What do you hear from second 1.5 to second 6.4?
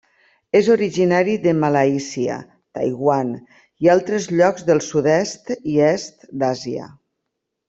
Malàisia, Taiwan, i altres llocs del sud-est i est